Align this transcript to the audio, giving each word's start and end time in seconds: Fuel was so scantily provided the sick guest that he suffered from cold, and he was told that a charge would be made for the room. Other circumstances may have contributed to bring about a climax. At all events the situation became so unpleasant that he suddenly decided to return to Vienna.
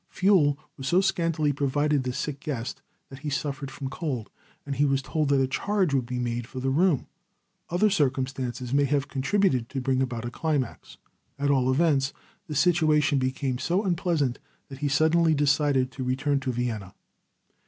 Fuel 0.09 0.57
was 0.77 0.87
so 0.87 0.99
scantily 0.99 1.53
provided 1.53 2.01
the 2.01 2.11
sick 2.11 2.39
guest 2.39 2.81
that 3.09 3.19
he 3.19 3.29
suffered 3.29 3.69
from 3.69 3.87
cold, 3.87 4.31
and 4.65 4.75
he 4.77 4.83
was 4.83 5.03
told 5.03 5.29
that 5.29 5.39
a 5.39 5.45
charge 5.45 5.93
would 5.93 6.07
be 6.07 6.17
made 6.17 6.47
for 6.47 6.59
the 6.59 6.71
room. 6.71 7.05
Other 7.69 7.91
circumstances 7.91 8.73
may 8.73 8.85
have 8.85 9.07
contributed 9.07 9.69
to 9.69 9.79
bring 9.79 10.01
about 10.01 10.25
a 10.25 10.31
climax. 10.31 10.97
At 11.37 11.51
all 11.51 11.71
events 11.71 12.13
the 12.47 12.55
situation 12.55 13.19
became 13.19 13.59
so 13.59 13.83
unpleasant 13.83 14.39
that 14.69 14.79
he 14.79 14.87
suddenly 14.87 15.35
decided 15.35 15.91
to 15.91 16.03
return 16.03 16.39
to 16.39 16.51
Vienna. 16.51 16.95